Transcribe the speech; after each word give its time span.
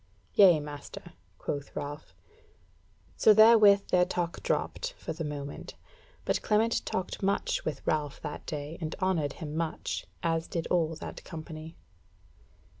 "Yea 0.33 0.59
master," 0.59 1.13
quoth 1.37 1.75
Ralph. 1.75 2.15
So 3.17 3.35
therewith 3.35 3.89
their 3.89 4.03
talk 4.03 4.41
dropped, 4.41 4.93
for 4.97 5.13
the 5.13 5.23
moment; 5.23 5.75
but 6.25 6.41
Clement 6.41 6.83
talked 6.87 7.21
much 7.21 7.63
with 7.65 7.85
Ralph 7.85 8.19
that 8.21 8.43
day, 8.47 8.79
and 8.81 8.95
honoured 8.99 9.33
him 9.33 9.55
much, 9.55 10.07
as 10.23 10.47
did 10.47 10.65
all 10.71 10.95
that 10.95 11.23
company. 11.23 11.75